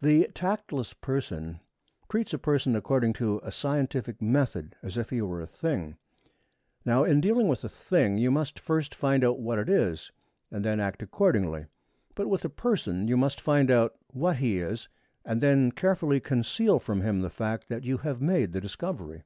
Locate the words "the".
0.00-0.28, 17.18-17.28, 18.52-18.60